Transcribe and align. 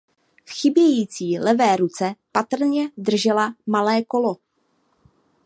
V 0.45 0.51
chybějící 0.51 1.39
levé 1.39 1.75
ruce 1.75 2.15
patrně 2.31 2.91
držela 2.97 3.55
malé 3.67 4.03
kolo. 4.03 4.37